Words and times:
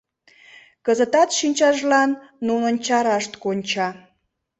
Кызытат 0.85 1.29
шинчажлан 1.37 2.11
нунын 2.47 2.75
чарашт 2.85 3.31
конча. 3.43 3.87